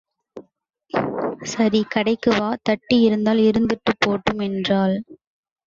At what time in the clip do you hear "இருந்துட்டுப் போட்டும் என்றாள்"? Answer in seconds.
3.43-4.97